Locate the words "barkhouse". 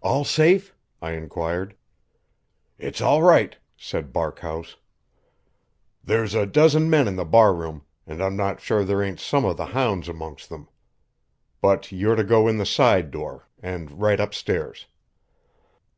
4.10-4.76